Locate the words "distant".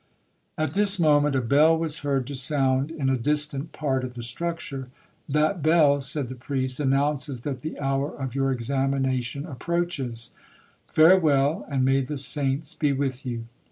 3.19-3.71